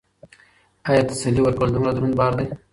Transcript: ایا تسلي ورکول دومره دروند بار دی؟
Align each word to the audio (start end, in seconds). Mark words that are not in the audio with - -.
ایا 0.87 1.01
تسلي 1.09 1.41
ورکول 1.43 1.69
دومره 1.71 1.91
دروند 1.95 2.15
بار 2.19 2.31
دی؟ 2.37 2.45